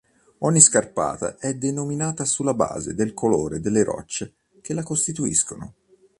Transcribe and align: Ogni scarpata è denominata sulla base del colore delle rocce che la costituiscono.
Ogni 0.39 0.59
scarpata 0.61 1.37
è 1.37 1.53
denominata 1.53 2.25
sulla 2.25 2.55
base 2.55 2.95
del 2.95 3.13
colore 3.13 3.59
delle 3.59 3.83
rocce 3.83 4.33
che 4.59 4.73
la 4.73 4.81
costituiscono. 4.81 5.75